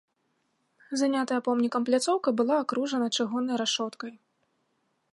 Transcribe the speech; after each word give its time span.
Занятая 1.01 1.37
помнікам 1.49 1.85
пляцоўка 1.89 2.29
была 2.41 2.55
акружана 2.65 3.07
чыгуннай 3.19 3.55
рашоткай. 3.67 4.13